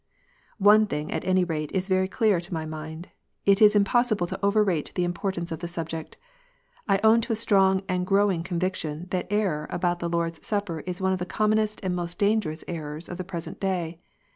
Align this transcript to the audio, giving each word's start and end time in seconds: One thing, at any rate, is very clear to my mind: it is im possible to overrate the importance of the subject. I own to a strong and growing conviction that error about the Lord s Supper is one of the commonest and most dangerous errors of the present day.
One 0.57 0.87
thing, 0.87 1.11
at 1.11 1.23
any 1.25 1.43
rate, 1.43 1.71
is 1.73 1.87
very 1.87 2.07
clear 2.07 2.41
to 2.41 2.53
my 2.55 2.65
mind: 2.65 3.09
it 3.45 3.61
is 3.61 3.75
im 3.75 3.83
possible 3.83 4.25
to 4.25 4.39
overrate 4.43 4.91
the 4.95 5.03
importance 5.03 5.51
of 5.51 5.59
the 5.59 5.67
subject. 5.67 6.17
I 6.89 6.99
own 7.03 7.21
to 7.21 7.33
a 7.33 7.35
strong 7.35 7.81
and 7.87 8.03
growing 8.03 8.41
conviction 8.41 9.09
that 9.11 9.27
error 9.29 9.67
about 9.69 9.99
the 9.99 10.09
Lord 10.09 10.39
s 10.39 10.39
Supper 10.47 10.79
is 10.87 11.03
one 11.03 11.13
of 11.13 11.19
the 11.19 11.27
commonest 11.27 11.81
and 11.83 11.95
most 11.95 12.17
dangerous 12.17 12.63
errors 12.67 13.09
of 13.09 13.19
the 13.19 13.23
present 13.23 13.59
day. 13.59 13.99